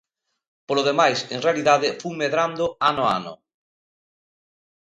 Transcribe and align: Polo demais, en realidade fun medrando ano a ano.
Polo 0.67 0.83
demais, 0.89 1.17
en 1.35 1.39
realidade 1.47 1.87
fun 2.01 2.13
medrando 2.21 2.65
ano 2.91 3.03
a 3.05 3.11
ano. 3.19 3.33